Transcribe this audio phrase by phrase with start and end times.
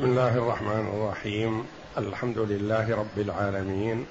[0.00, 1.64] بسم الله الرحمن الرحيم.
[1.98, 4.06] الحمد لله رب العالمين.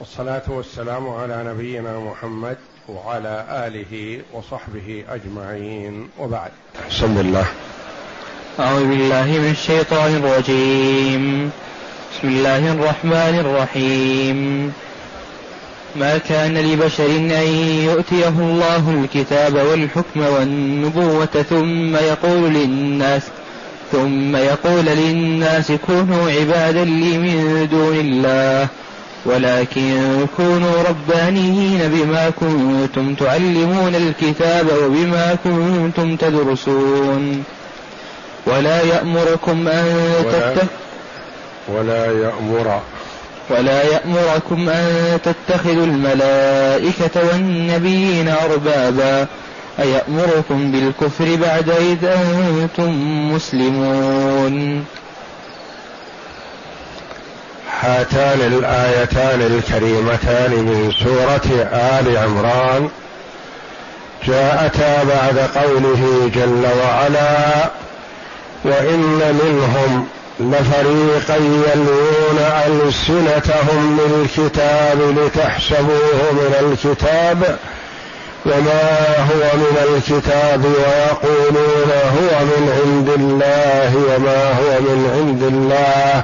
[0.00, 2.56] والصلاة والسلام على نبينا محمد
[2.88, 6.08] وعلى آله وصحبه أجمعين.
[6.18, 6.50] وبعد.
[6.90, 7.46] بسم الله.
[8.60, 11.50] أعوذ بالله من الشيطان الرجيم.
[12.12, 14.72] بسم الله الرحمن الرحيم.
[15.96, 17.30] ما كان لبشر أن
[17.84, 23.22] يؤتيه الله الكتاب والحكم والنبوة ثم يقول للناس
[23.92, 28.68] ثم يقول للناس كونوا عبادا لي من دون الله
[29.26, 37.44] ولكن كونوا ربانيين بما كنتم تعلمون الكتاب وبما كنتم تدرسون.
[38.46, 40.68] ولا يأمركم أن تتخذوا
[41.68, 42.80] ولا يأمر
[43.50, 49.26] ولا يأمركم أن تتخذوا الملائكة والنبيين أربابا.
[49.78, 52.92] أيأمركم بالكفر بعد إذ أنتم
[53.32, 54.84] مسلمون.
[57.80, 62.88] هاتان الآيتان الكريمتان من سورة آل عمران.
[64.26, 67.70] جاءتا بعد قوله جل وعلا
[68.64, 70.06] وإن منهم
[70.40, 77.58] لفريقا يلوون ألسنتهم بالكتاب لتحسبوه من الكتاب.
[78.46, 86.22] وما هو من الكتاب ويقولون هو من عند الله وما هو من عند الله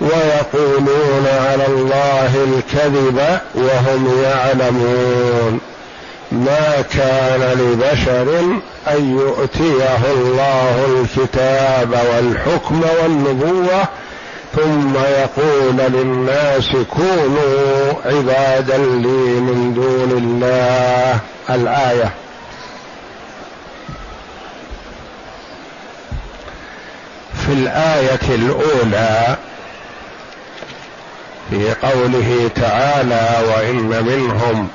[0.00, 5.60] ويقولون على الله الكذب وهم يعلمون.
[6.32, 8.40] ما كان لبشر
[8.88, 13.84] أن يؤتيه الله الكتاب والحكم والنبوة
[14.54, 21.18] ثم يقول للناس كونوا عبادا لي من دون الله.
[21.50, 22.12] الآية.
[27.46, 29.36] في الآية الأولى
[31.50, 34.68] في قوله تعالى وإن منهم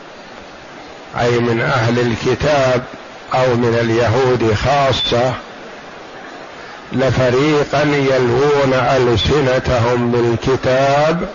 [1.20, 2.84] أي من أهل الكتاب
[3.34, 5.34] أو من اليهود خاصة
[6.92, 11.28] لفريقا يلوون ألسنتهم بالكتاب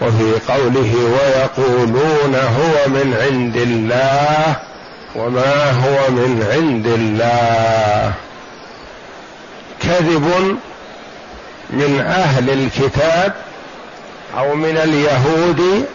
[0.00, 4.56] وفي قوله ويقولون هو من عند الله
[5.14, 8.12] وما هو من عند الله.
[9.82, 10.58] كذب
[11.70, 13.32] من أهل الكتاب
[14.38, 15.86] أو من اليهود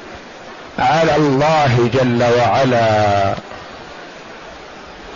[0.79, 3.35] على الله جل وعلا.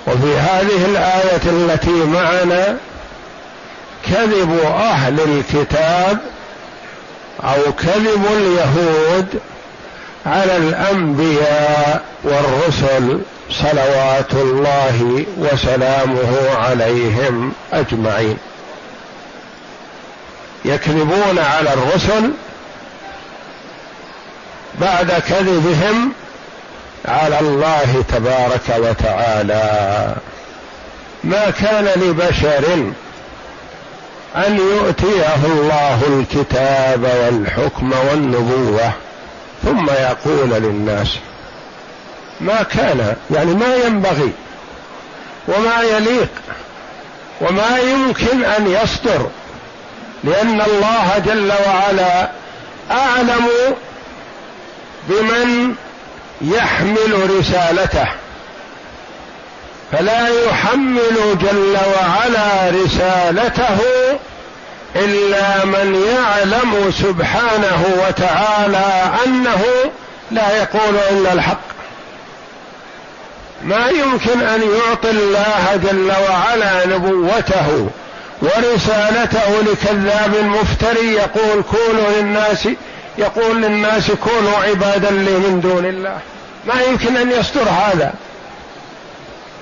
[0.07, 2.77] وفي هذه الآية التي معنا
[4.05, 6.19] كذب أهل الكتاب
[7.43, 9.39] أو كذب اليهود
[10.25, 13.21] على الأنبياء والرسل
[13.51, 18.37] صلوات الله وسلامه عليهم أجمعين.
[20.65, 22.31] يكذبون على الرسل
[24.81, 26.11] بعد كذبهم
[27.07, 30.15] على الله تبارك وتعالى.
[31.23, 32.93] ما كان لبشر
[34.35, 38.91] أن يؤتيه الله الكتاب والحكم والنبوة
[39.63, 41.07] ثم يقول للناس
[42.41, 44.31] ما كان يعني ما ينبغي
[45.47, 46.29] وما يليق
[47.41, 49.29] وما يمكن أن يصدر
[50.23, 52.29] لأن الله جل وعلا
[52.91, 53.47] أعلم
[55.09, 55.75] بمن
[56.41, 58.07] يحمل رسالته
[59.91, 63.77] فلا يحمل جل وعلا رسالته
[64.95, 69.61] إلا من يعلم سبحانه وتعالى أنه
[70.31, 71.75] لا يقول إلا الحق.
[73.63, 77.89] ما يمكن أن يعطي الله جل وعلا نبوته
[78.41, 82.67] ورسالته لكذاب مفتري يقول كونوا للناس
[83.17, 86.19] يقول للناس كونوا عبادا لي من دون الله.
[86.67, 88.13] ما يمكن أن يصدر هذا.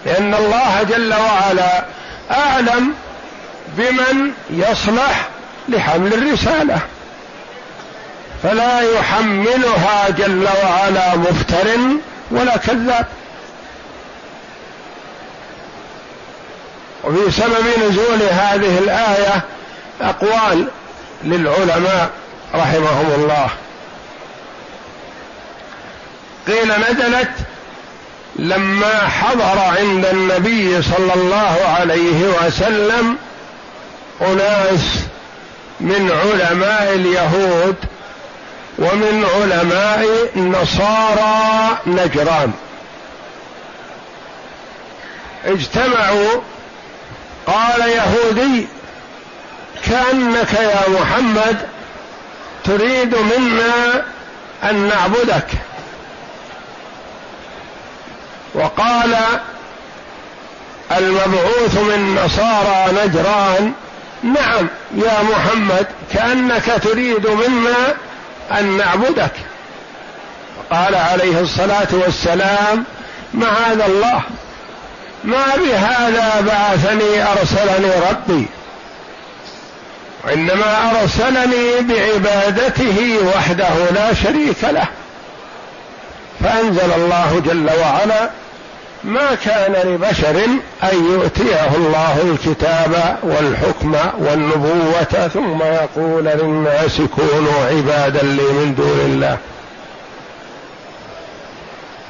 [0.06, 1.86] لأن الله جل وعلا
[2.32, 2.94] أعلم
[3.68, 5.28] بمن يصلح
[5.70, 6.80] لحمل الرسالة.
[8.44, 11.68] فلا يحملها جل وعلا مفتر
[12.32, 13.06] ولا كذاب.
[17.04, 19.42] وفي سبب نزول هذه الآية
[20.02, 20.68] أقوال
[21.24, 22.10] للعلماء
[22.56, 23.50] رحمهم الله.
[26.48, 27.32] قيل نزلت
[28.36, 33.18] لما حضر عند النبي صلى الله عليه وسلم
[34.22, 35.00] أناس
[35.80, 37.76] من علماء اليهود
[38.80, 42.52] ومن علماء نصارى نجران.
[45.46, 46.42] اجتمعوا
[47.48, 48.68] قال يهودي
[49.86, 51.58] كأنك يا محمد
[52.66, 54.06] تريد منا
[54.64, 55.48] أن نعبدك.
[58.54, 59.16] وقال
[60.92, 63.74] المبعوث من نصارى نجران
[64.24, 67.96] نعم يا محمد كأنك تريد منا
[68.60, 69.32] أن نعبدك.
[70.72, 72.86] قال عليه الصلاة والسلام
[73.34, 74.22] معاذ الله؟
[75.24, 78.48] ما بهذا بعثني أرسلني ربي؟
[80.24, 84.88] وانما أرسلني بعبادته وحده لا شريك له.
[86.44, 88.30] فأنزل الله جل وعلا
[89.04, 90.46] ما كان لبشر
[90.84, 99.38] أن يؤتيه الله الكتاب والحكم والنبوة ثم يقول للناس كونوا عبادا لي من دون الله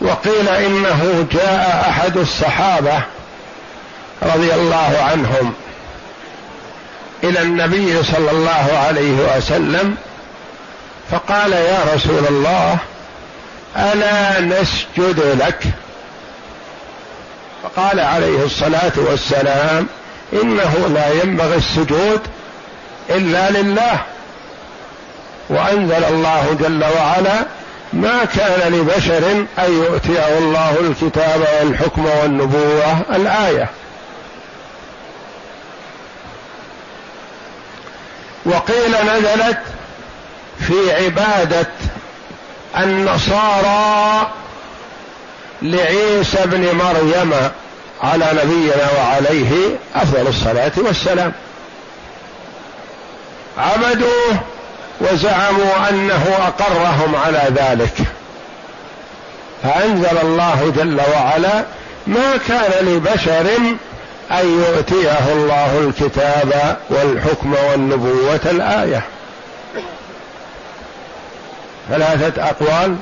[0.01, 3.01] وقيل إنه جاء أحد الصحابة
[4.23, 5.53] رضي الله عنهم.
[7.23, 9.95] إلى النبي صلى الله عليه وسلم
[11.11, 12.77] فقال يا رسول الله
[13.77, 15.63] ألا نسجد لك؟
[17.63, 19.87] فقال عليه الصلاة والسلام
[20.33, 22.21] إنه لا ينبغي السجود
[23.09, 24.01] إلا لله
[25.49, 27.45] وأنزل الله جل وعلا
[27.93, 33.69] ما كان لبشر أن يؤتيه الله الكتاب والحكم والنبوة الآية.
[38.45, 39.59] وقيل نزلت
[40.59, 41.67] في عبادة
[42.77, 44.31] النصارى
[45.61, 47.33] لعيسى ابن مريم
[48.03, 51.31] على نبينا وعليه أفضل الصلاة والسلام.
[53.57, 54.39] عبدوه
[55.01, 57.97] وزعموا أنه أقرهم على ذلك.
[59.63, 61.65] فأنزل الله جل وعلا
[62.07, 63.75] ما كان لبشر
[64.31, 69.03] أن يؤتيه الله الكتاب والحكم والنبوة الآية.
[71.89, 72.95] ثلاثة أقوال.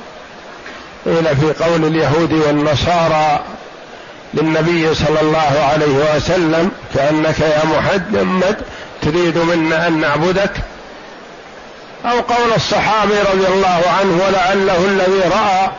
[1.04, 3.40] قيل في قول اليهود والنصارى
[4.34, 8.56] للنبي صلى الله عليه وسلم كأنك يا محمد
[9.02, 10.52] تريد منا أن نعبدك.
[12.04, 15.70] أو قول الصحابي رضي الله عنه ولعله الذي رأى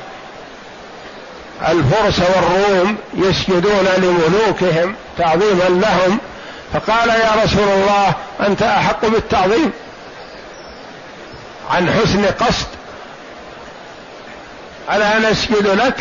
[1.62, 6.20] الفرس والروم يسجدون لملوكهم تعظيما لهم.
[6.74, 8.14] فقال يا رسول الله
[8.48, 9.72] أنت أحق بالتعظيم
[11.72, 12.68] عن حسن قصد.
[14.92, 15.96] ألا نسجد لك؟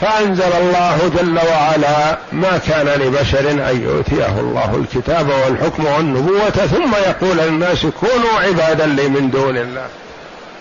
[0.00, 7.36] فأنزل الله جل وعلا ما كان لبشر أن يؤتيه الله الكتاب والحكم والنبوة ثم يقول
[7.36, 9.86] للناس كونوا عبادا لي من دون الله.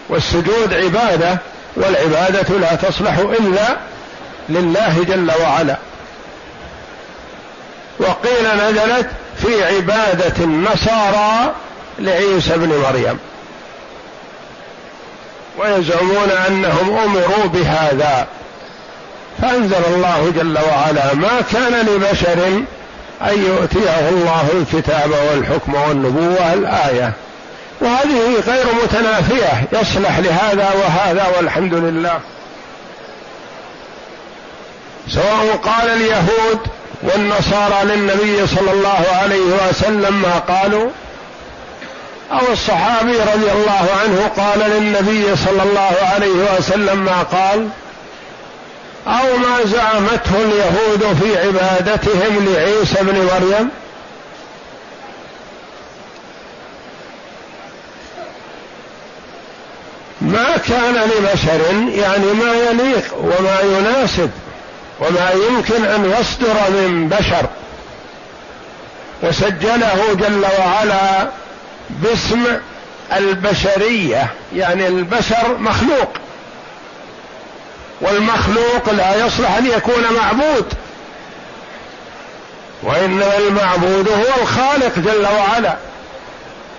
[0.10, 1.38] والسجود عبادة
[1.78, 3.78] والعبادة لا تصلح إلا
[4.50, 5.78] لله جل وعلا.
[8.00, 11.54] وقيل نزلت في عبادة النصارى
[12.00, 13.20] لعيسى بن مريم.
[15.60, 18.28] ويزعمون أنهم أمروا بهذا.
[19.42, 22.64] فأنزل الله جل وعلا ما كان لبشر
[23.22, 27.14] أن يؤتيه الله الكتاب والحكم والنبوة الايه
[27.82, 29.64] وهذه غير متنافية.
[29.74, 32.20] يصلح لهذا وهذا والحمد لله.
[35.10, 36.60] سواء قال اليهود
[37.04, 40.90] والنصارى للنبي صلى الله عليه وسلم ما قالوا
[42.32, 47.70] أو الصحابي رضي الله عنه قال للنبي صلى الله عليه وسلم ما قال
[49.08, 53.70] أو ما زعمته اليهود في عبادتهم لعيسى بن مريم
[60.28, 64.32] ما كان لبشر يعني ما يليق وما يناسب
[65.00, 67.46] وما يمكن أن يصدر من بشر.
[69.24, 71.30] وسجله جل وعلا
[71.90, 72.44] باسم
[73.14, 76.10] البشرية يعني البشر مخلوق.
[78.02, 80.74] والمخلوق لا يصلح أن يكون معبود.
[82.84, 85.78] وإنما المعبود هو الخالق جل وعلا.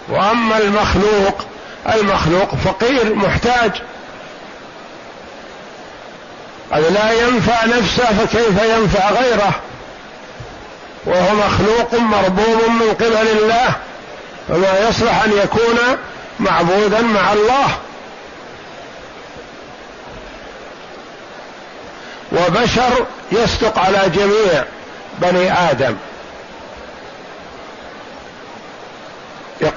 [0.08, 1.47] وأما المخلوق
[1.94, 3.70] المخلوق فقير محتاج.
[6.72, 9.52] قد لا ينفع نفسه فكيف ينفع غيره؟
[11.06, 13.72] وهو مخلوق مربوب من قبل الله
[14.48, 15.78] فما يصلح أن يكون
[16.40, 17.68] معبودا مع الله.
[22.32, 24.64] وبشر يصدق على جميع
[25.18, 25.96] بني آدم.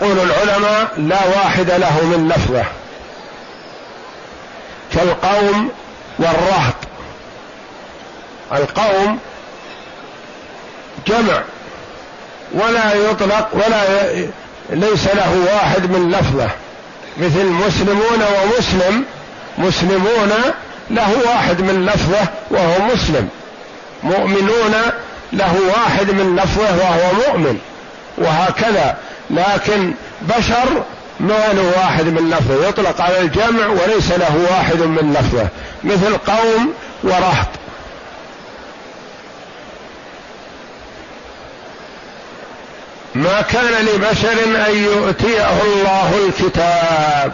[0.01, 2.65] يقول العلماء لا واحد له من لفظه
[4.93, 5.71] كالقوم
[6.19, 6.75] والرهط.
[8.51, 9.19] القوم
[11.07, 11.41] جمع
[12.51, 13.83] ولا يطلق ولا
[14.69, 16.49] ليس له واحد من لفظه
[17.17, 19.05] مثل مسلمون ومسلم
[19.57, 20.31] مسلمون
[20.89, 23.29] له واحد من لفظه وهو مسلم.
[24.03, 24.75] مؤمنون
[25.33, 27.59] له واحد من لفظه وهو مؤمن.
[28.17, 28.97] وهكذا.
[29.31, 30.83] لكن بشر
[31.19, 35.47] ما له واحد من لفظه يطلق على الجمع وليس له واحد من لفظه
[35.83, 36.73] مثل قوم
[37.03, 37.47] ورهط.
[43.15, 44.33] ما كان لبشر
[44.69, 47.33] أن يؤتيه الله الكتاب.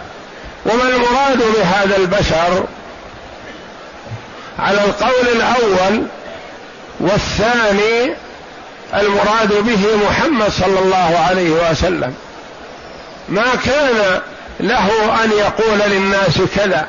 [0.65, 2.65] وما المراد بهذا البشر؟
[4.59, 6.03] على القول الأول
[6.99, 8.15] والثاني
[8.93, 12.15] المراد به محمد صلى الله عليه وسلم.
[13.29, 14.21] ما كان
[14.59, 14.89] له
[15.23, 16.87] أن يقول للناس كذا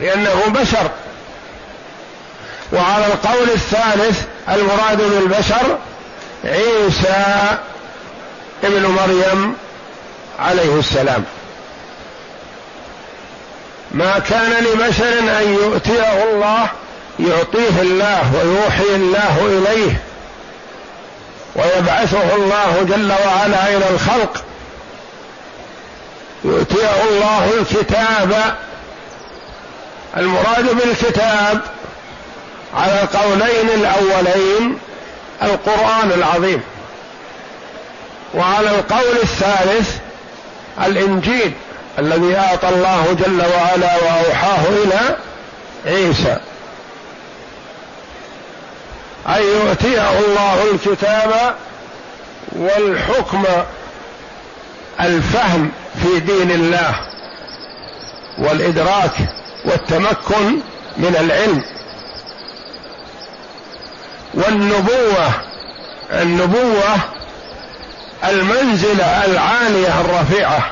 [0.00, 0.90] لأنه بشر.
[2.72, 5.78] وعلى القول الثالث المراد بالبشر
[6.44, 7.56] عيسى
[8.64, 9.56] ابن مريم
[10.38, 11.24] عليه السلام.
[13.90, 16.68] ما كان لبشر أن يؤتيه الله
[17.20, 20.02] يعطيه الله ويوحي الله إليه.
[21.56, 24.44] ويبعثه الله جل وعلا إلى الخلق.
[26.44, 28.56] يؤتيه الله الكتاب.
[30.16, 31.60] المراد بالكتاب
[32.76, 34.78] على القولين الأولين
[35.42, 36.62] القرآن العظيم.
[38.34, 39.96] وعلى القول الثالث
[40.86, 41.52] الإنجيل
[41.98, 45.16] الذي أعطى الله جل وعلا وأوحاه إلى
[45.86, 46.36] عيسى.
[49.26, 51.54] أن يؤتيه الله الكتاب
[52.52, 53.44] والحكم
[55.00, 56.94] الفهم في دين الله
[58.38, 59.12] والإدراك
[59.64, 60.58] والتمكن
[60.96, 61.64] من العلم
[64.34, 65.30] والنبوة
[66.12, 66.96] النبوة
[68.24, 70.70] المنزلة العالية الرفيعة.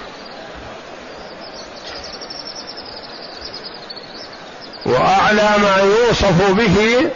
[4.86, 7.10] وأعلى ما يوصف به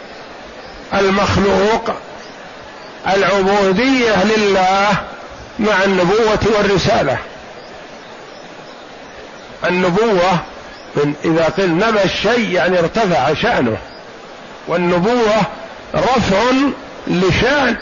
[0.93, 1.89] المخلوق
[3.07, 4.89] العبودية لله
[5.59, 7.17] مع النبوة والرسالة.
[9.65, 10.31] النبوة
[10.95, 13.77] من إذا قيل نبى الشيء يعني ارتفع شأنه.
[14.67, 15.35] والنبوة
[15.95, 16.37] رفع
[17.07, 17.77] لشأن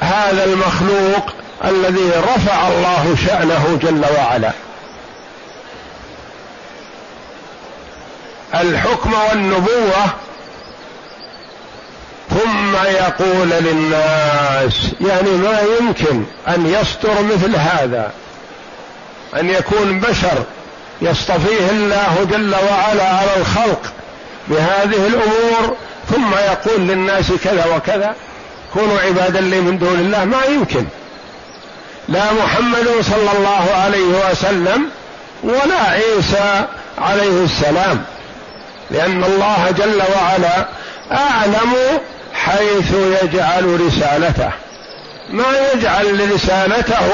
[0.00, 1.30] هذا المخلوق
[1.64, 4.50] الذي رفع الله شأنه جل وعلا.
[8.54, 10.04] الحكم والنبوة
[12.30, 18.12] ثم يقول للناس يعني ما يمكن أن يستر مثل هذا.
[19.36, 20.44] أن يكون بشر
[21.02, 23.92] يصطفيه الله جل وعلا على الخلق
[24.48, 25.76] بهذه الأمور
[26.10, 28.14] ثم يقول للناس كذا وكذا.
[28.74, 30.84] كونوا عبادا لي من دون الله ما يمكن.
[32.08, 34.90] لا محمد صلى الله عليه وسلم
[35.42, 36.64] ولا عيسى
[36.98, 38.04] عليه السلام.
[38.90, 40.68] لأن الله جل وعلا
[41.12, 41.74] أعلم
[42.44, 42.92] حيث
[43.22, 44.50] يجعل رسالته.
[45.30, 45.44] ما
[45.74, 47.08] يجعل رسالته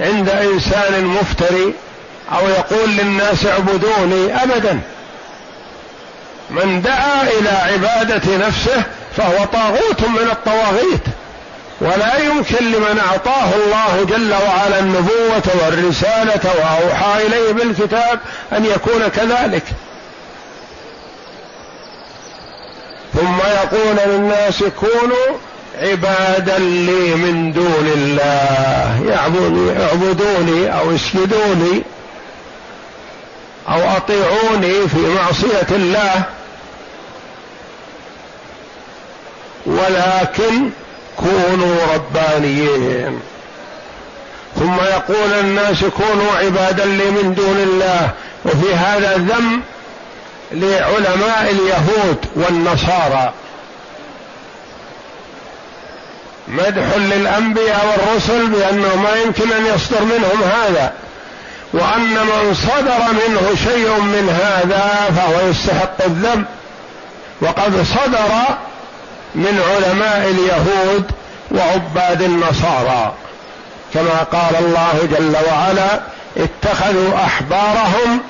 [0.00, 1.74] عند إنسان مفتري
[2.32, 4.80] أو يقول للناس اعبدوني ابدا.
[6.50, 8.82] من دعا إلى عبادة نفسه
[9.16, 11.04] فهو طاغوت من الطواغيت.
[11.80, 18.20] ولا يمكن لمن أعطاه الله جل وعلا النبوة والرسالة وأوحى إليه بالكتاب
[18.52, 19.62] أن يكون كذلك.
[23.16, 25.38] ثم يقول للناس كونوا
[25.80, 29.02] عبادا لي من دون الله.
[29.08, 31.82] يعبدوني أو اسجدوني
[33.68, 36.22] أو أطيعوني في معصية الله.
[39.66, 40.70] ولكن
[41.16, 43.20] كونوا ربانيين.
[44.56, 48.10] ثم يقول الناس كونوا عبادا لي من دون الله.
[48.44, 49.62] وفي هذا ذم
[50.52, 53.32] لعلماء اليهود والنصارى.
[56.48, 60.92] مدح للأنبياء والرسل بأنه ما يمكن أن يصدر منهم هذا.
[61.72, 66.44] وأن من صدر منه شيء من هذا فهو يستحق الذم.
[67.40, 68.56] وقد صدر
[69.34, 71.10] من علماء اليهود
[71.50, 73.14] وعباد النصارى.
[73.94, 76.00] كما قال الله جل وعلا
[76.36, 78.20] اتخذوا أحبارهم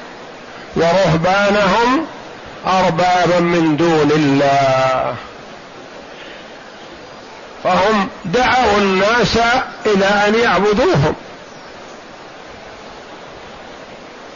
[0.76, 2.06] ورهبانهم
[2.66, 5.14] أربابا من دون الله.
[7.64, 9.38] فهم دعوا الناس
[9.86, 11.14] إلى أن يعبدوهم.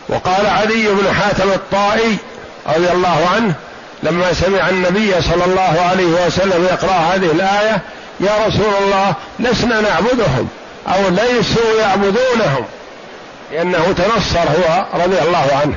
[0.08, 2.16] وقال علي بن حاتم الطائي
[2.66, 3.54] رضي الله عنه
[4.02, 7.80] لما سمع النبي صلى الله عليه وسلم يقرأ هذه الآية
[8.20, 10.48] يا رسول الله لسنا نعبدهم
[10.88, 12.64] أو ليسوا يعبدونهم.
[13.52, 15.74] لأنه تنصر هو رضي الله عنه.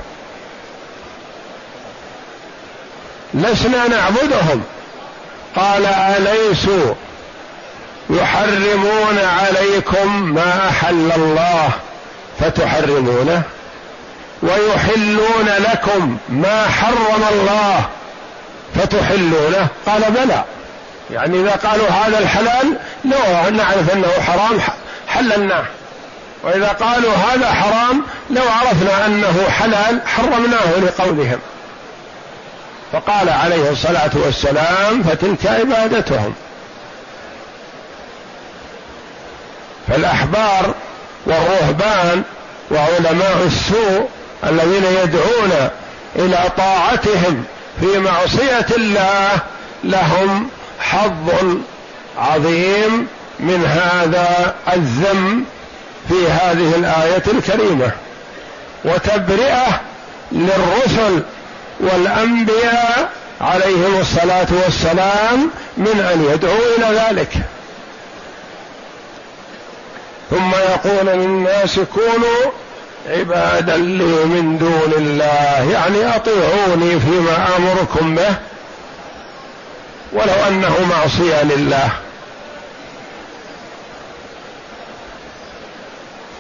[3.34, 4.64] لسنا نعبدهم.
[5.56, 6.94] قال اليسوا
[8.10, 11.70] يحرمون عليكم ما أحل الله
[12.40, 13.42] فتحرمونه؟
[14.44, 17.86] ويحلون لكم ما حرم الله
[18.76, 20.44] فتحلونه؟ قال بلى.
[21.12, 24.60] يعني إذا قالوا هذا الحلال لو نعرف أنه حرام
[25.08, 25.64] حللناه.
[26.44, 31.40] وإذا قالوا هذا حرام لو عرفنا أنه حلال حرمناه لقولهم.
[32.94, 36.34] فقال عليه الصلاة والسلام فتلك عبادتهم.
[39.88, 40.74] فالأحبار
[41.26, 42.24] والرهبان
[42.72, 44.10] وعلماء السوء
[44.44, 45.70] الذين يدعون
[46.16, 47.44] إلى طاعتهم
[47.80, 49.32] في معصية الله
[49.84, 51.58] لهم حظ
[52.18, 53.08] عظيم
[53.40, 55.46] من هذا الذم
[56.10, 57.92] في هذه الآية الكريمة.
[58.86, 59.82] وتبرئة
[60.32, 61.24] للرسل
[61.84, 63.10] والأنبياء
[63.42, 67.34] عليهم الصلاة والسلام من أن يدعوا إلى ذلك.
[70.30, 72.52] ثم يقول للناس كونوا
[73.10, 78.36] عبادا لي من دون الله يعني أطيعوني فيما أمركم به
[80.14, 81.90] ولو أنه معصية لله.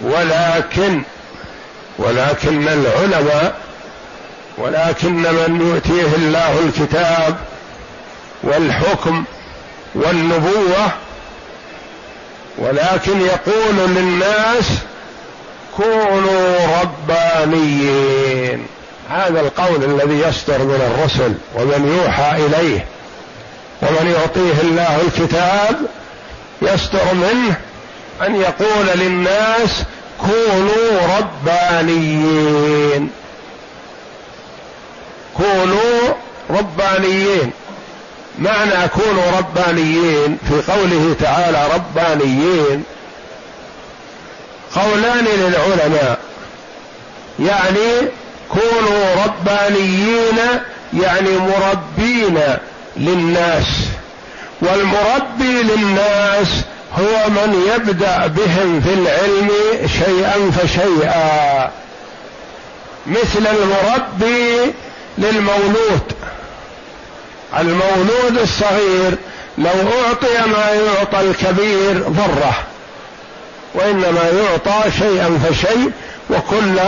[0.02, 1.04] ولكن
[2.00, 3.56] ولكن العلماء
[4.57, 7.38] ولكن من يؤتيه الله الكتاب
[8.43, 9.24] والحكم
[9.95, 10.91] والنبوة
[12.57, 14.65] ولكن يقول للناس
[15.77, 18.65] كونوا ربانيين.
[19.10, 22.86] هذا القول الذي يصدر من الرسل ومن يوحى إليه
[23.81, 25.75] ومن يعطيه الله الكتاب
[26.62, 27.55] يصدر منه
[28.27, 29.83] أن يقول للناس
[30.22, 33.09] كونوا ربانيين.
[35.37, 36.13] كونوا
[36.50, 37.51] ربانيين.
[38.39, 42.83] معنى كونوا ربانيين في قوله تعالى ربانيين.
[44.75, 46.19] قولان للعلماء.
[47.39, 48.09] يعني
[48.50, 50.37] كونوا ربانيين
[50.93, 52.39] يعني مربين
[52.98, 53.65] للناس.
[54.61, 56.48] والمربي للناس
[57.00, 59.50] هو من يبدأ بهم في العلم
[59.87, 61.72] شيئا فشيئا.
[63.07, 64.74] مثل المربي
[65.18, 66.14] للمولود.
[67.60, 69.18] المولود الصغير
[69.58, 69.72] لو
[70.08, 72.54] أعطي ما يعطى الكبير ضرة
[73.74, 75.92] وإنما يعطى شيئا فشيء
[76.30, 76.80] وكل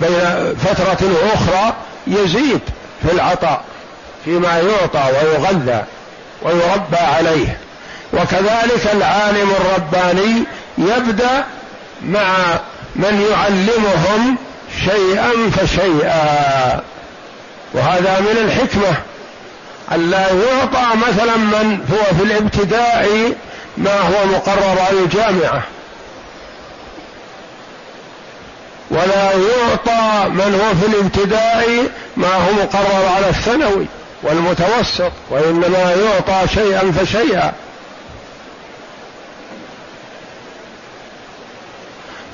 [0.00, 1.74] بين فترة أخرى
[2.06, 2.60] يزيد
[3.02, 3.64] في العطاء
[4.24, 5.84] فيما يعطى ويغذى
[6.42, 7.58] ويربى عليه.
[8.12, 10.44] وكذلك العالم الرباني
[10.78, 11.44] يبدأ
[12.02, 12.36] مع
[12.96, 14.36] من يعلمهم
[14.84, 16.80] شيئا فشيئا.
[17.76, 18.96] وهذا من الحكمة.
[19.92, 23.32] ألا يعطى مثلا من هو في الابتداء
[23.76, 25.62] ما هو مقرر على الجامعة
[28.90, 33.86] ولا يعطى من هو في الابتداء ما هو مقرر على الثانوي
[34.22, 37.52] والمتوسط وإنما يعطى شيئا فشيئا.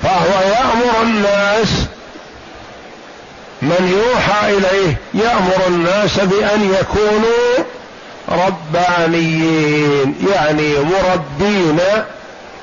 [0.02, 1.68] فهو يأمر الناس
[3.62, 7.64] من يوحى إليه يأمر الناس بأن يكونوا
[8.28, 11.78] ربانيين يعني مربين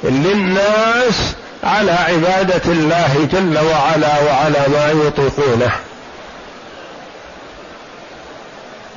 [0.03, 1.15] للناس
[1.63, 5.71] على عبادة الله جل وعلا وعلى ما يطيقونه.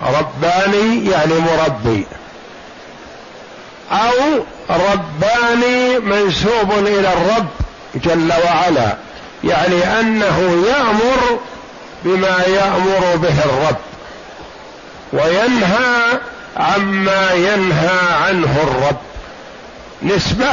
[0.02, 2.06] رباني يعني مربي.
[3.92, 7.48] أو رباني منسوب إلى الرب
[7.94, 8.96] جل وعلا
[9.44, 11.38] يعني أنه يأمر
[12.04, 13.76] بما يأمر به الرب
[15.12, 16.18] وينهى
[16.56, 18.96] عما ينهى عنه الرب.
[20.02, 20.52] نسبة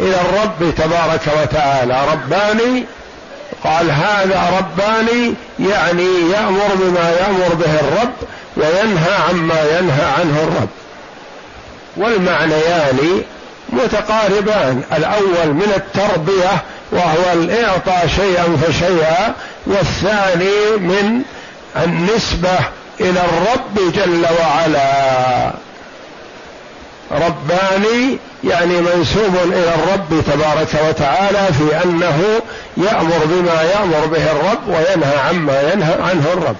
[0.00, 2.02] إلى الرب تبارك وتعالى.
[2.12, 2.84] رباني
[3.64, 8.12] قال هذا رباني يعني يأمر بما يأمر به الرب
[8.56, 10.68] وينهى عما ينهى عنه الرب.
[11.96, 13.22] والمعنيان
[13.68, 14.82] متقاربان.
[14.92, 16.62] الأول من التربية
[16.92, 19.34] وهو الاعطاء شيئا فشيئا
[19.66, 21.22] والثاني من
[21.84, 22.58] النسبة
[23.00, 25.52] إلى الرب جل وعلا.
[27.12, 32.40] رباني يعني منسوب إلى الرب تبارك وتعالى في أنه
[32.76, 36.56] يأمر بما يأمر به الرب وينهى عما ينهى عنه الرب.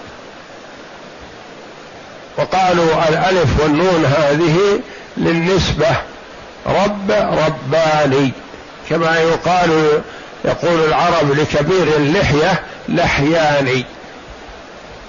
[2.39, 4.81] وقالوا الألف والنون هذه
[5.17, 5.97] للنسبة
[6.67, 8.33] رب رباني
[8.91, 10.01] كما يقال
[10.45, 13.85] يقول العرب لكبير اللحية لحياني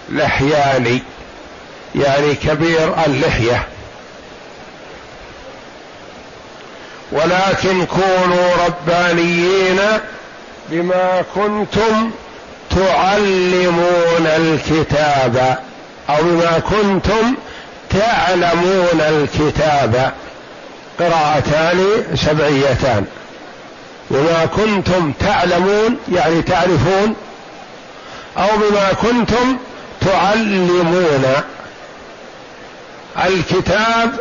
[0.10, 1.04] لحياني
[1.96, 3.68] يعني كبير اللحية.
[7.12, 9.80] ولكن كونوا ربانيين
[10.70, 12.12] بما كنتم
[12.70, 15.58] تعلمون الكتاب
[16.10, 17.36] أو بما كنتم
[17.90, 20.12] تعلمون الكتاب.
[21.00, 23.06] قراءتان سبعيتان.
[24.14, 27.16] بما كنتم تعلمون يعني تعرفون
[28.38, 29.58] أو بما كنتم
[30.02, 31.26] تعلمون.
[33.26, 34.20] الكتاب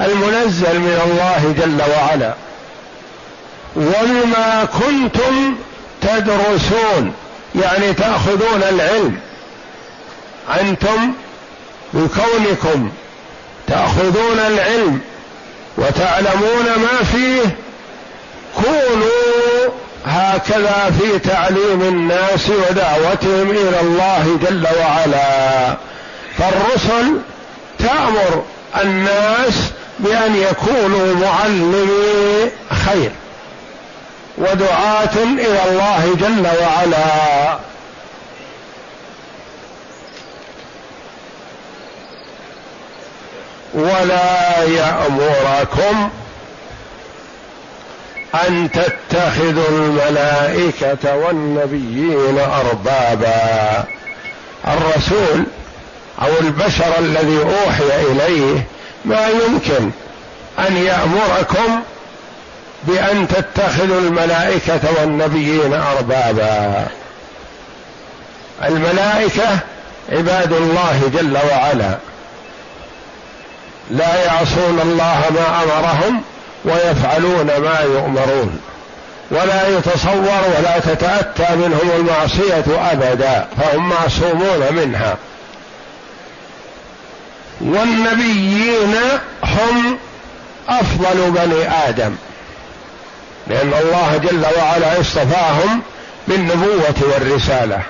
[0.00, 2.34] المنزل من الله جل وعلا.
[3.76, 5.54] وبما كنتم
[6.00, 7.14] تدرسون
[7.54, 9.18] يعني تأخذون العلم.
[10.60, 11.12] أنتم
[11.94, 12.90] بكونكم
[13.66, 15.00] تأخذون العلم
[15.78, 17.56] وتعلمون ما فيه
[18.54, 19.72] كونوا
[20.06, 25.76] هكذا في تعليم الناس ودعوتهم إلى الله جل وعلا.
[26.38, 27.18] فالرسل
[27.78, 28.44] تأمر
[28.82, 29.54] الناس
[29.98, 32.50] بأن يكونوا معلمي
[32.86, 33.10] خير
[34.38, 37.58] ودعاة إلى الله جل وعلا.
[43.74, 46.10] ولا يأمركم
[48.34, 53.84] أن تتخذوا الملائكة والنبيين أربابا.
[54.68, 55.44] الرسول
[56.22, 58.66] أو البشر الذي أوحي إليه
[59.04, 59.90] ما يمكن
[60.58, 61.80] أن يأمركم
[62.82, 66.86] بأن تتخذوا الملائكة والنبيين أربابا.
[68.64, 69.58] الملائكة
[70.12, 71.98] عباد الله جل وعلا.
[73.90, 76.22] لا يعصون الله ما أمرهم
[76.64, 78.60] ويفعلون ما يؤمرون
[79.30, 85.16] ولا يتصور ولا تتأتى منهم المعصية أبدا فهم معصومون منها.
[87.60, 88.94] والنبيين
[89.44, 89.98] هم
[90.68, 92.14] أفضل بني آدم
[93.46, 95.82] لأن الله جل وعلا اصطفاهم
[96.28, 97.82] بالنبوة والرسالة.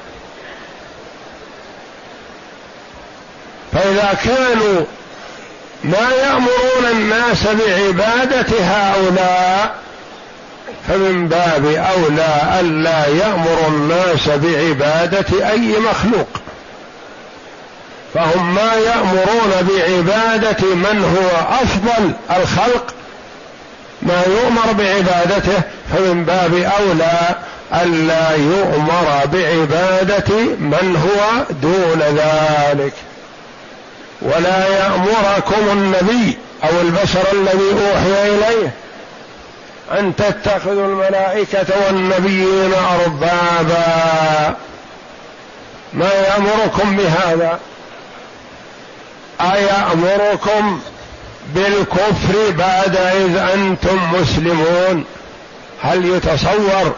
[3.72, 4.84] فإذا كانوا
[5.84, 9.74] ما يأمرون الناس بعبادة هؤلاء
[10.88, 16.28] فمن باب أولى الا يأمر الناس بعبادة أي مخلوق.
[18.14, 22.94] فهم ما يأمرون بعبادة من هو أفضل الخلق
[24.02, 27.36] ما يؤمر بعبادته فمن باب أولى
[27.82, 32.92] الا يؤمر بعبادة من هو دون ذلك.
[34.22, 38.74] ولا يأمركم النبي أو البشر الذي أوحي إليه
[39.98, 44.56] أن تتخذوا الملائكة والنبيين أربابا.
[45.92, 47.58] ما يأمركم بهذا؟
[49.40, 50.80] أيأمركم
[51.54, 55.04] بالكفر بعد إذ أنتم مسلمون؟
[55.82, 56.94] هل يتصور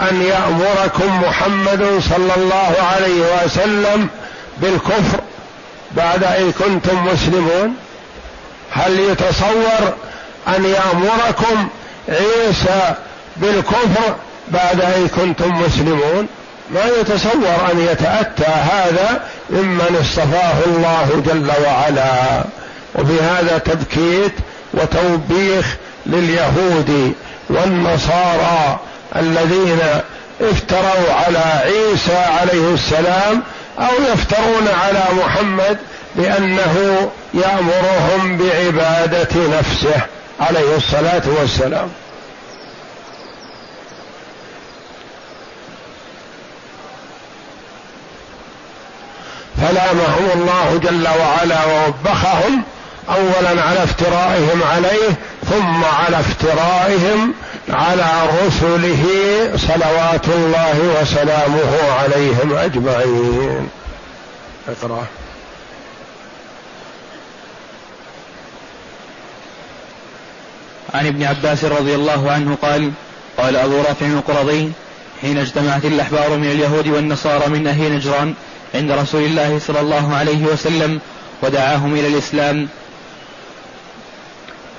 [0.00, 4.08] أن يأمركم محمد صلى الله عليه وسلم
[4.58, 5.20] بالكفر؟
[5.96, 7.74] بعد إن كنتم مسلمون
[8.70, 9.94] هل يتصور
[10.48, 11.68] أن يأمركم
[12.08, 12.94] عيسى
[13.36, 14.14] بالكفر
[14.48, 16.26] بعد إن كنتم مسلمون؟
[16.70, 22.44] ما يتصور أن يتأتى هذا ممن اصطفاه الله جل وعلا.
[22.94, 24.32] وبهذا تبكيت
[24.74, 27.14] وتوبيخ لليهود
[27.50, 28.80] والنصارى
[29.16, 29.78] الذين
[30.40, 33.42] افتروا على عيسى عليه السلام
[33.78, 35.78] أو يفترون على محمد
[36.16, 40.00] بأنه يأمرهم بعبادة نفسه
[40.40, 41.88] عليه الصلاة والسلام.
[49.56, 52.62] فلامهم الله جل وعلا ووبخهم
[53.08, 55.14] اولا على افترائهم عليه
[55.50, 57.34] ثم على افترائهم
[57.68, 59.04] على رسله
[59.56, 63.68] صلوات الله وسلامه عليهم أجمعين.
[64.68, 65.06] اقرأ.
[70.94, 72.92] عن ابن عباس رضي الله عنه قال
[73.38, 74.70] قال أبو رافع القرظي
[75.20, 78.34] حين اجتمعت الأحبار من اليهود والنصارى من أهل نجران
[78.74, 81.00] عند رسول الله صلى الله عليه وسلم
[81.42, 82.68] ودعاهم إلى الإسلام.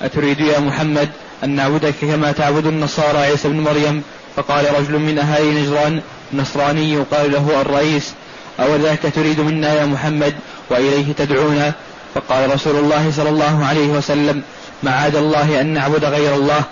[0.02, 1.08] أتريد يا محمد
[1.44, 4.02] أن نعبدك كما تعبد النصارى عيسى بن مريم.
[4.36, 6.00] فقال رجل من أهالي نجران
[6.32, 8.12] نصراني يقال له الرئيس.
[8.60, 10.34] أو ذاك تريد منا يا محمد
[10.70, 11.72] وإليه تدعونا؟
[12.14, 14.42] فقال رسول الله صلى الله عليه وسلم
[14.82, 16.62] معاذ الله أن نعبد غير الله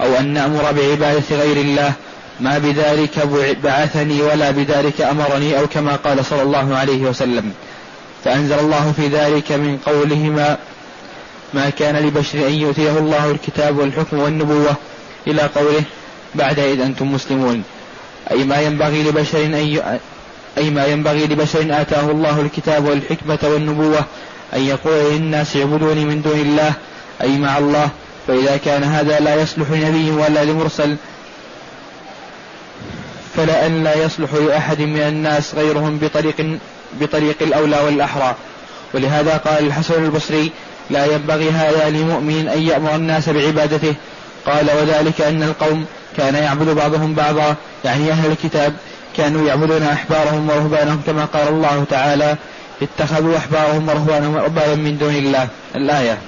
[0.00, 1.92] أو أن نأمر بعبادة غير الله.
[2.40, 3.28] ما بذلك
[3.64, 7.52] بعثني ولا بذلك أمرني أو كما قال صلى الله عليه وسلم.
[8.24, 10.58] فأنزل الله في ذلك من قولهما
[11.54, 14.74] ما كان لبشر أن يؤتيه الله الكتاب والحكم والنبوة
[15.26, 15.82] إلى قوله
[16.34, 17.62] بعد إذ أنتم مسلمون.
[18.30, 19.82] أي ما ينبغي لبشر أن ي...
[20.58, 24.04] أي ما ينبغي لبشر آتاه الله الكتاب والحكمة والنبوة
[24.54, 26.72] أن يقول للناس اعبدوني من دون الله
[27.22, 27.88] أي مع الله.
[28.26, 30.96] فإذا كان هذا لا يصلح لنبي ولا لمرسل
[33.36, 36.58] فلأن لا يصلح لأحد من الناس غيرهم بطريق
[37.00, 38.34] بطريق الأولى والأحرى.
[38.94, 40.52] ولهذا قال الحسن البصري
[40.90, 43.94] لا ينبغي هذا لمؤمن أن يأمر الناس بعبادته.
[44.46, 45.84] قال وذلك أن القوم
[46.16, 48.72] كان يعبد بعضهم بعضا يعني أهل الكتاب
[49.16, 52.36] كانوا يعبدون أحبارهم ورهبانهم كما قال الله تعالى
[52.82, 55.48] اتخذوا أحبارهم ورهبانهم أربابا من دون الله.
[55.76, 56.18] الآية.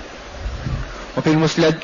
[1.16, 1.74] وفي المسند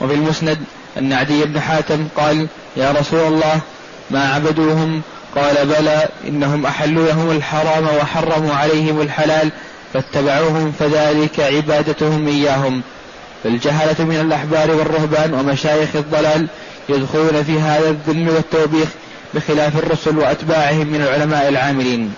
[0.00, 0.58] وفي المسند
[0.98, 2.46] أن عدي بن حاتم قال
[2.76, 3.60] يا رسول الله
[4.10, 5.02] ما عبدوهم؟
[5.36, 9.50] قال بلى إنهم أحلوا لهم الحرام وحرموا عليهم الحلال.
[9.92, 12.82] فاتبعوهم فذلك عبادتهم إياهم.
[13.44, 16.46] فالجهلة من الأحبار والرهبان ومشايخ الضلال
[16.88, 18.88] يدخلون في هذا الذم والتوبيخ
[19.34, 22.14] بخلاف الرسل وأتباعهم من العلماء العاملين.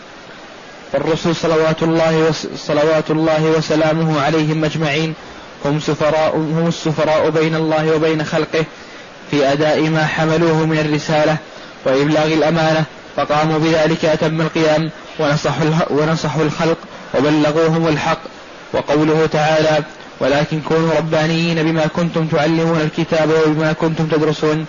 [0.92, 5.14] فالرسل صلوات الله صلوات الله وسلامه عليهم أجمعين.
[5.64, 8.64] هم سفراء هم السفراء بين الله وبين خلقه
[9.30, 11.36] في أداء ما حملوه من الرسالة
[11.86, 12.84] وإبلاغ الأمانة.
[13.16, 16.76] فقاموا بذلك أتم القيام ونصحوا ونصحوا الخلق
[17.14, 18.18] وبلغوهم الحق
[18.72, 19.84] وقوله تعالى
[20.20, 24.66] ولكن كونوا ربانيين بما كنتم تعلمون الكتاب وبما كنتم تدرسون.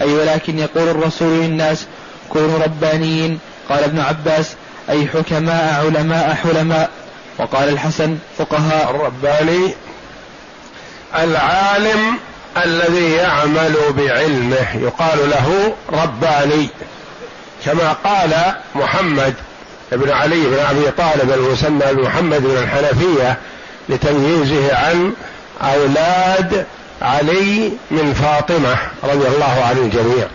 [0.00, 1.86] أي ولكن يقول الرسول للناس
[2.28, 3.38] كونوا ربانيين.
[3.68, 4.52] قال ابن عباس
[4.90, 6.90] أي حكماء علماء حلماء.
[7.38, 8.90] وقال الحسن فقهاء.
[8.90, 9.74] الرباني
[11.18, 12.18] العالم
[12.64, 14.76] الذي يعمل بعلمه.
[14.76, 16.68] يقال له رباني.
[17.64, 19.34] كما قال محمد
[19.92, 23.38] بن علي بن أبي طالب المسمى بمحمد بن الحنفية
[23.88, 25.12] لتمييزه عن
[25.62, 26.66] أولاد
[27.02, 30.26] علي من فاطمة رضي الله عن الجميع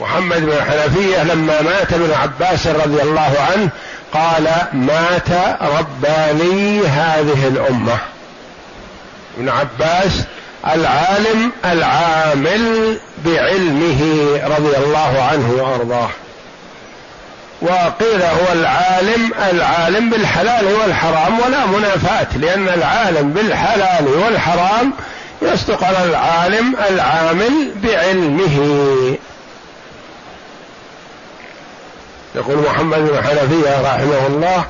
[0.00, 3.68] محمد بن الحنفية لما مات ابن عباس رضي الله عنه
[4.12, 7.98] قال مات رباني هذه الأمة.
[9.38, 10.12] ابن عباس
[10.74, 14.02] العالم العامل بعلمه
[14.44, 16.10] رضي الله عنه وأرضاه.
[17.62, 24.92] وقيل هو العالم العالم بالحلال والحرام ولا منافاة لأن العالم بالحلال والحرام
[25.42, 29.16] يصدق على العالم العامل بعلمه.
[32.34, 34.64] يقول محمد بن حنفية رحمه الله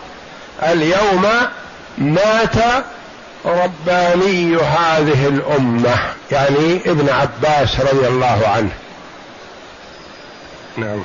[0.63, 1.27] اليوم
[1.99, 2.85] مات
[3.45, 5.97] رباني هذه الأمة
[6.31, 8.71] يعني ابن عباس رضي الله عنه.
[10.77, 11.03] نعم.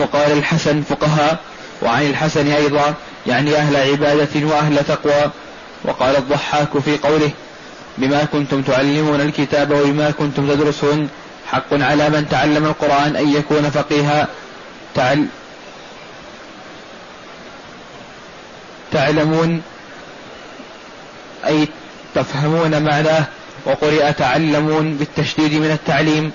[0.00, 1.38] وقال الحسن فقهاء
[1.82, 2.94] وعن الحسن أيضا
[3.26, 5.30] يعني أهل عبادة وأهل تقوى.
[5.84, 7.30] وقال الضحاك في قوله
[7.98, 11.08] بما كنتم تعلمون الكتاب وبما كنتم تدرسون
[11.50, 14.28] حق على من تعلم القرآن أن يكون فقيها.
[14.94, 15.26] تعل
[18.92, 19.62] تعلمون
[21.46, 21.68] أي
[22.14, 23.24] تفهمون معناه
[23.64, 26.32] وقرئ تعلمون بالتشديد من التعليم.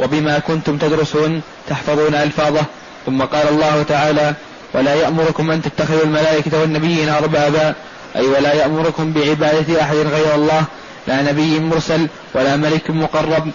[0.00, 2.64] وبما كنتم تدرسون تحفظون ألفاظه.
[3.06, 4.34] ثم قال الله تعالى
[4.74, 7.74] ولا يأمركم أن تتخذوا الملائكة والنبيين أربابا.
[8.16, 10.64] أي ولا يأمركم بعبادة أحد غير الله
[11.08, 13.50] لا نبي مرسل ولا ملك مقرب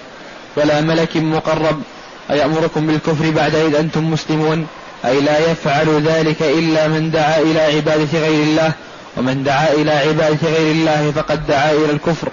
[0.57, 1.81] ولا ملك مقرب.
[2.31, 4.67] أيأمركم بالكفر بعد إذ أنتم مسلمون.
[5.05, 8.71] أي لا يفعل ذلك إلا من دعا إلى عبادة غير الله
[9.17, 12.29] ومن دعا إلى عبادة غير الله فقد دعا إلى الكفر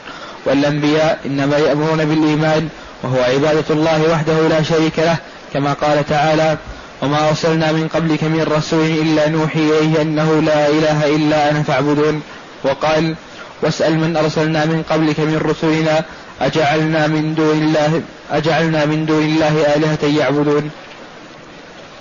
[0.46, 1.20] والأنبياء.
[1.26, 2.68] إنما يأمرون بالإيمان
[3.02, 5.16] وهو عبادة الله وحده لا شريك له
[5.52, 6.56] كما قال تعالى
[7.02, 12.22] وما أرسلنا من قبلك من رسول إلا نوحي إليه أنه لا إله إلا أنا فاعبدون.
[12.64, 13.14] وقال
[13.62, 16.04] واسأل من أرسلنا من قبلك من رسلنا
[16.40, 20.70] أجعلنا من دون الله أجعلنا من دون الله آلهة يعبدون.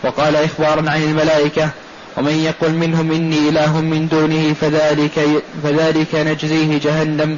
[0.03, 1.69] وقال إخبارا عن الملائكة
[2.17, 7.37] ومن يقل منهم إني إله من دونه فذلك فذلك نجزيه جهنم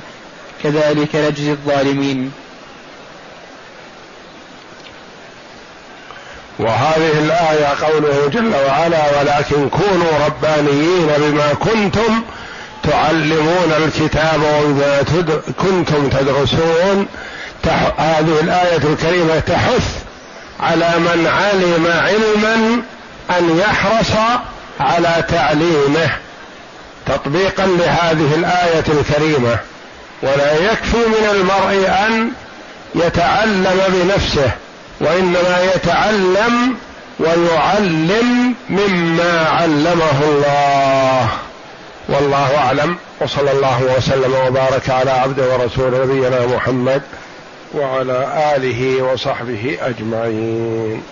[0.63, 2.31] كذلك نجزي الظالمين.
[6.61, 12.23] وهذه الآية قوله جل وعلا ولكن كونوا ربانيين بما كنتم
[12.83, 15.03] تعلمون الكتاب وبما
[15.57, 17.07] كنتم تدرسون
[17.97, 19.95] هذه الآية الكريمة تحث
[20.59, 22.81] على من علم علما
[23.37, 24.11] أن يحرص
[24.79, 26.09] على تعليمه
[27.05, 29.57] تطبيقا لهذه الآية الكريمة.
[30.23, 32.31] ولا يكفي من المرء أن
[32.95, 34.51] يتعلم بنفسه
[35.01, 36.75] وإنما يتعلم
[37.19, 41.29] ويعلم مما علمه الله.
[42.09, 42.95] والله أعلم.
[43.21, 47.01] وصلى الله وسلم وبارك على عبده ورسول نبينا محمد
[47.73, 51.03] وعلى آله وصحبه أجمعين.